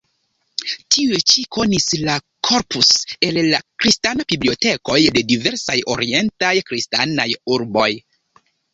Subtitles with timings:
[0.95, 2.15] Tiuj ĉi konis la
[2.49, 2.89] "Corpus"
[3.29, 7.91] el la kristana bibliotekoj de diversaj orientaj kristanaj urboj.